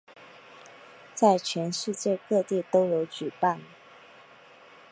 [1.13, 3.61] 在全世界各地都有举办。